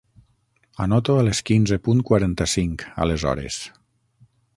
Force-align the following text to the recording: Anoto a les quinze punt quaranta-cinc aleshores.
Anoto 0.85 1.17
a 1.19 1.25
les 1.27 1.41
quinze 1.49 1.77
punt 1.87 2.01
quaranta-cinc 2.07 2.87
aleshores. 3.05 3.59